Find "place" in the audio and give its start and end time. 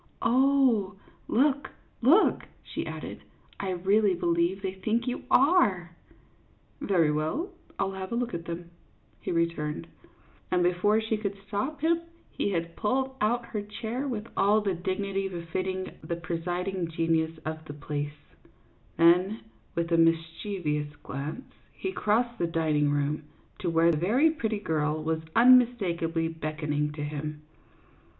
17.73-18.25